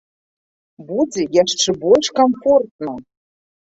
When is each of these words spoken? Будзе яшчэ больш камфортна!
Будзе 0.87 1.27
яшчэ 1.43 1.79
больш 1.87 2.07
камфортна! 2.25 3.01